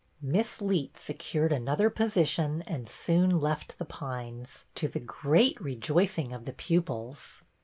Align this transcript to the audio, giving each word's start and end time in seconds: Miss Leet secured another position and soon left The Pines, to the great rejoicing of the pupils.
Miss 0.19 0.63
Leet 0.63 0.97
secured 0.97 1.51
another 1.51 1.91
position 1.91 2.63
and 2.65 2.89
soon 2.89 3.39
left 3.39 3.77
The 3.77 3.85
Pines, 3.85 4.63
to 4.73 4.87
the 4.87 4.99
great 4.99 5.61
rejoicing 5.61 6.33
of 6.33 6.45
the 6.45 6.53
pupils. 6.53 7.43